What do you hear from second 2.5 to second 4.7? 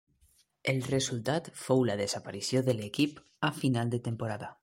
de l'equip a final de temporada.